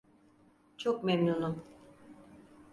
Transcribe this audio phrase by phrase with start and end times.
[0.77, 1.63] Çok memnunum.